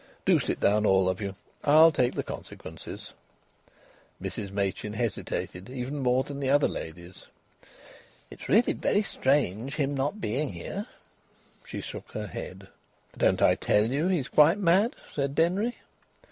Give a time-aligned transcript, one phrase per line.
[0.25, 1.35] Do sit down, all of you.
[1.63, 3.13] I'll take the consequences."
[4.19, 7.27] Mrs Machin hesitated even more than the other ladies.
[8.31, 10.87] "It's really very strange, him not being here."
[11.65, 12.67] She shook her head.
[13.15, 15.77] "Don't I tell you he's quite mad," said Denry.